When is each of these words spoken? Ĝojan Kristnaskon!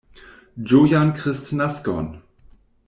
Ĝojan 0.71 1.13
Kristnaskon! 1.21 2.13